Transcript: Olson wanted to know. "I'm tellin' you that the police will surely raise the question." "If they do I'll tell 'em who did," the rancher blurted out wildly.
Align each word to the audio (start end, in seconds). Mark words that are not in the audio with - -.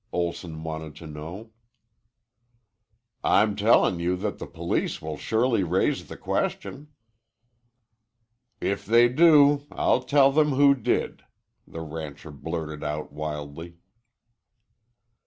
Olson 0.11 0.63
wanted 0.63 0.95
to 0.95 1.05
know. 1.05 1.51
"I'm 3.23 3.55
tellin' 3.55 3.99
you 3.99 4.15
that 4.15 4.39
the 4.39 4.47
police 4.47 4.99
will 4.99 5.15
surely 5.15 5.61
raise 5.63 6.07
the 6.07 6.17
question." 6.17 6.87
"If 8.59 8.83
they 8.83 9.07
do 9.09 9.67
I'll 9.69 10.01
tell 10.01 10.39
'em 10.39 10.53
who 10.53 10.73
did," 10.73 11.23
the 11.67 11.81
rancher 11.81 12.31
blurted 12.31 12.83
out 12.83 13.13
wildly. 13.13 13.77